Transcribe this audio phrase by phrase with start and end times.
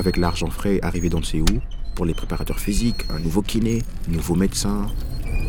[0.00, 1.60] Avec l'argent frais arrivé dans le où
[1.94, 4.86] pour les préparateurs physiques, un nouveau kiné, un nouveau médecin.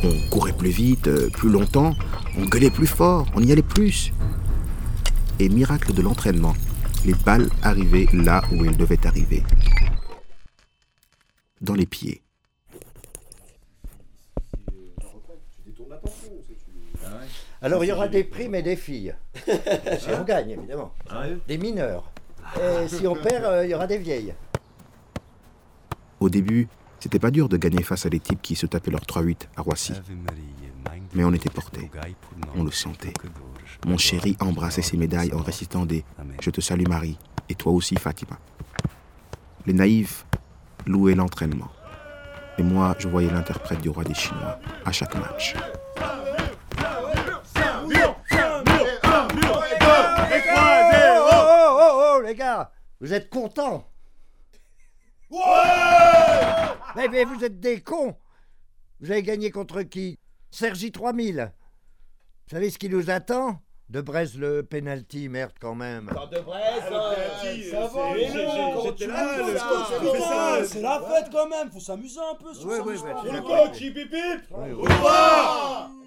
[0.04, 1.96] On courait plus vite, euh, plus longtemps,
[2.38, 4.12] on gueulait plus fort, on y allait plus.
[5.40, 6.54] Et miracle de l'entraînement,
[7.06, 9.42] les balles arrivaient là où elles devaient arriver.
[11.62, 12.22] Dans les pieds.
[17.62, 19.16] Alors il y aura des primes et des filles.
[19.46, 20.92] si on gagne, évidemment.
[21.48, 22.12] Des mineurs.
[22.58, 24.34] Et si on perd, euh, il y aura des vieilles.
[26.20, 26.68] Au début,
[27.00, 29.62] c'était pas dur de gagner face à des types qui se tapaient leur 3-8 à
[29.62, 29.94] Roissy.
[31.14, 31.90] Mais on était portés.
[32.56, 33.14] On le sentait.
[33.88, 36.04] Mon chéri embrassait ses médailles en récitant des
[36.42, 37.18] Je te salue Marie
[37.50, 38.38] et toi aussi Fatima.
[39.66, 40.26] Les naïfs
[40.86, 41.72] louaient l'entraînement.
[42.58, 45.56] Et moi, je voyais l'interprète du roi des Chinois à chaque match.
[53.02, 53.92] Vous êtes contents
[56.96, 58.16] mais, mais vous êtes des cons.
[59.00, 60.20] Vous avez gagné contre qui?
[60.50, 61.54] Sergi 3000
[62.48, 63.62] Vous savez ce qui nous attend?
[63.90, 66.08] De Brest le penalty, merde quand même.
[66.32, 66.84] de Brest,
[67.72, 68.14] ça va,
[70.66, 73.82] c'est la fête quand même, faut s'amuser un peu sur Oui, oui, oui, Le coach,
[73.82, 74.48] hip hip hip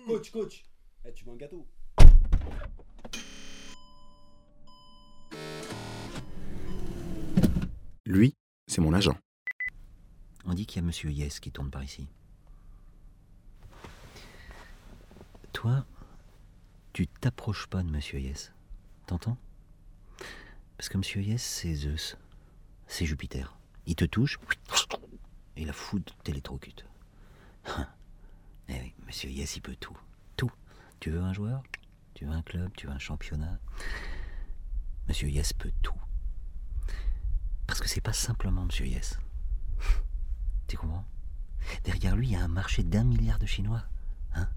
[0.06, 0.64] Coach, coach,
[1.05, 1.67] eh, tu veux un gâteau
[8.74, 9.17] c'est mon agent.
[10.46, 12.08] On dit qu'il y a Monsieur Yes qui tourne par ici.
[15.52, 15.86] Toi,
[16.92, 18.51] tu t'approches pas de Monsieur Yes.
[19.07, 19.36] T'entends?
[20.77, 22.17] Parce que Monsieur Yes, c'est Zeus.
[22.89, 23.57] C'est Jupiter.
[23.86, 24.40] Il te touche,
[25.56, 26.85] et la foudre t'électrocute.
[28.70, 29.96] Eh oui, Monsieur Yes, il peut tout.
[30.39, 30.51] Tout.
[30.98, 31.62] Tu veux un joueur?
[32.14, 32.73] Tu veux un club?
[32.74, 33.58] Tu veux un championnat?
[35.06, 35.95] Monsieur Yes peut tout.
[37.67, 39.19] Parce que c'est pas simplement Monsieur Yes.
[40.67, 41.05] Tu comprends?
[41.85, 43.83] Derrière lui, il y a un marché d'un milliard de Chinois.
[44.35, 44.48] Hein?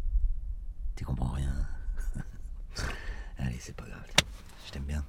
[0.95, 1.53] Tu comprends rien?
[3.37, 4.05] Allez, c'est pas grave.
[4.65, 5.05] Je t'aime bien.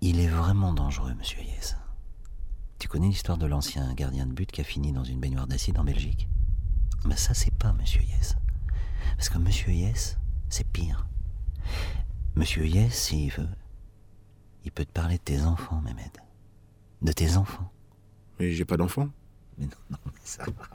[0.00, 1.76] Il est vraiment dangereux, monsieur Yes.
[2.78, 5.78] Tu connais l'histoire de l'ancien gardien de but qui a fini dans une baignoire d'acide
[5.78, 6.28] en Belgique?
[7.04, 8.36] Ben ça, c'est pas monsieur Yes.
[9.16, 10.18] Parce que monsieur Yes,
[10.50, 11.06] c'est pire.
[12.36, 13.48] Monsieur Yes, s'il veut,
[14.64, 16.16] il peut te parler de tes enfants, Mehmed.
[17.02, 17.70] De tes enfants.
[18.38, 19.08] Mais j'ai pas d'enfant.
[19.58, 20.68] Mais non, non, mais ça va.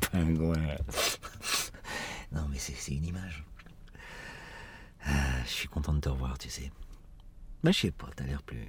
[0.10, 0.76] Pingouin.
[2.32, 3.44] Non, mais c'est c'est une image.
[5.04, 6.70] Ah, je suis content de te revoir, tu sais.
[7.62, 8.68] Mais je sais pas, t'as l'air plus.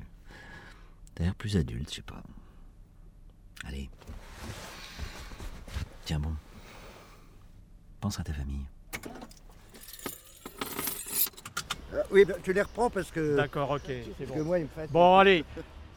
[1.16, 2.22] T'as l'air plus adulte, je sais pas.
[3.66, 3.90] Allez.
[6.06, 6.36] Tiens bon.
[8.00, 8.66] Pense à ta famille.
[11.94, 14.46] Euh, oui, bah, tu les reprends parce que, D'accord, ok, c'est que bon.
[14.46, 14.90] moi, il me fait.
[14.92, 15.44] Bon, allez.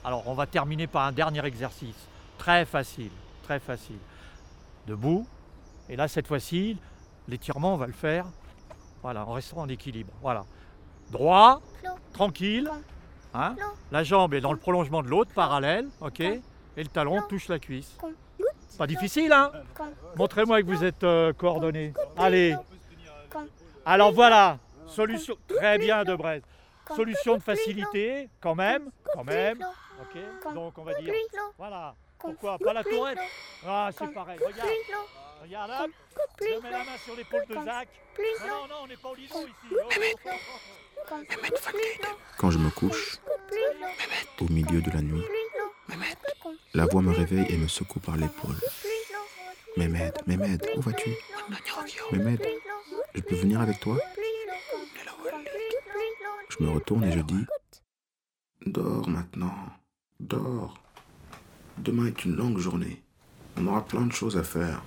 [0.05, 1.97] Alors, on va terminer par un dernier exercice.
[2.39, 3.11] Très facile,
[3.43, 3.99] très facile.
[4.87, 5.27] Debout.
[5.89, 6.77] Et là, cette fois-ci,
[7.29, 8.27] l'étirement, on va le faire.
[9.03, 10.13] Voilà, en restant en équilibre.
[10.21, 10.45] Voilà.
[11.11, 11.61] Droit,
[12.13, 12.71] tranquille.
[13.35, 13.57] Hein
[13.91, 16.43] la jambe est dans le prolongement de l'autre, parallèle, ok Et
[16.77, 17.99] le talon touche la cuisse.
[18.79, 19.51] Pas difficile, hein
[20.17, 21.93] Montrez-moi que vous êtes euh, coordonnés.
[22.17, 22.57] Allez.
[23.85, 25.37] Alors voilà, solution.
[25.49, 26.45] Très bien, de Brest.
[26.95, 29.59] Solution de facilité, quand même, quand même.
[30.01, 31.15] Ok Donc on va dire.
[31.57, 31.95] Voilà.
[32.19, 33.19] Pourquoi Pas la tourette
[33.67, 34.39] Ah, c'est pareil.
[34.39, 34.71] Regarde.
[35.43, 35.87] Regarde là.
[36.41, 37.89] Je mets la main sur l'épaule de Zach.
[38.19, 39.77] Non, non, non, on n'est pas au lido ici.
[41.11, 41.17] Oh.
[42.39, 43.19] Quand je me couche,
[44.41, 45.25] au milieu de la nuit,
[46.73, 48.57] la voix me réveille et me secoue par l'épaule.
[49.77, 51.11] Mehmed, Mehmed, où vas-tu?
[52.13, 52.41] Mehmed,
[53.15, 53.99] je peux venir avec toi?
[56.57, 57.45] Je me retourne et je dis
[58.67, 59.55] Dors maintenant,
[60.21, 60.75] dors.
[61.79, 63.03] Demain est une longue journée.
[63.57, 64.83] On aura plein de choses à faire.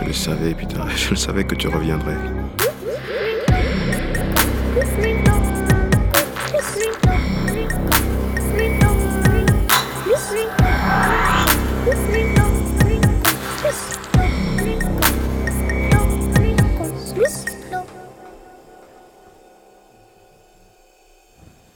[0.00, 2.16] Je le savais, putain, je le savais que tu reviendrais.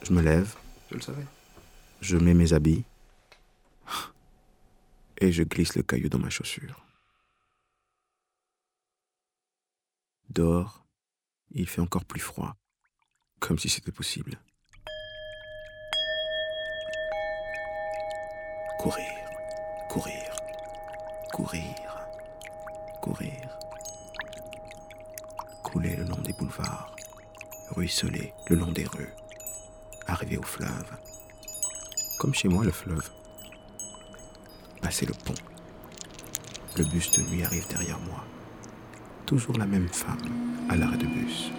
[0.02, 0.54] Je me lève.
[0.90, 1.26] Je le savais.
[2.00, 2.84] Je mets mes habits.
[5.18, 6.83] Et je glisse le caillou dans ma chaussure.
[10.34, 10.84] Dors
[11.52, 12.56] Il fait encore plus froid,
[13.38, 14.36] comme si c'était possible.
[18.80, 19.12] Courir,
[19.88, 20.36] courir,
[21.32, 22.08] courir,
[23.00, 23.58] courir.
[25.62, 26.96] Couler le long des boulevards,
[27.70, 29.14] ruisseler le long des rues,
[30.08, 30.96] arriver au fleuve.
[32.18, 33.08] Comme chez moi, le fleuve.
[34.82, 35.34] Passer le pont.
[36.76, 38.24] Le bus de nuit arrive derrière moi.
[39.26, 40.18] Toujours la même femme
[40.68, 41.50] à l'arrêt de bus.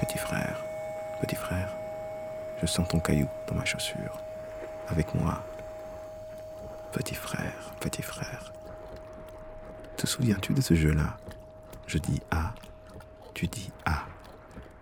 [0.00, 0.64] Petit frère,
[1.20, 1.74] petit frère,
[2.62, 4.20] je sens ton caillou dans ma chaussure.
[4.88, 5.42] Avec moi.
[6.92, 8.52] Petit frère, petit frère.
[9.96, 11.16] Te souviens-tu de ce jeu-là?
[11.88, 12.52] Je dis A,
[13.34, 14.06] tu dis A.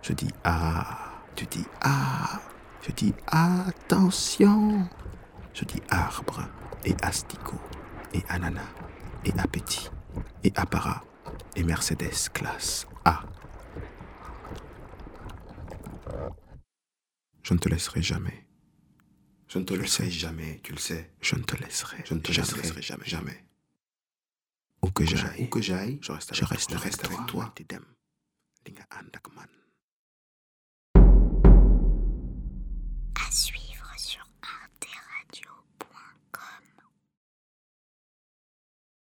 [0.01, 2.39] Je dis A, tu dis A.
[2.81, 4.87] Je dis attention.
[5.53, 6.47] Je dis arbre
[6.85, 7.59] et asticot
[8.13, 8.61] et ananas
[9.25, 9.89] et appétit
[10.43, 11.03] et apparat
[11.55, 13.23] et Mercedes classe A.
[17.41, 18.45] Je ne te laisserai jamais.
[19.47, 21.11] Je ne te laisserai jamais, tu le sais.
[21.21, 22.03] Je ne te laisserai.
[22.05, 23.43] Je ne te jamais, laisserai jamais, jamais.
[24.81, 27.53] Où que j'aille, où que j'aille, je reste avec, je reste avec toi.
[27.55, 27.79] toi.
[28.63, 29.49] tinggal Anda Keman.